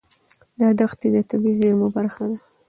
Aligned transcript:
دا 0.59 0.67
دښتې 0.79 1.07
د 1.13 1.17
طبیعي 1.29 1.53
زیرمو 1.59 1.87
برخه 1.97 2.23
ده. 2.29 2.37